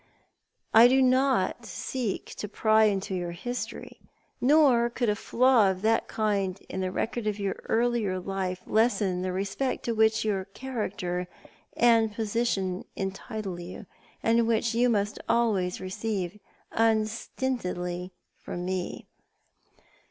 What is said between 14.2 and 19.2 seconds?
and which you must always receive, unstintedly, from me.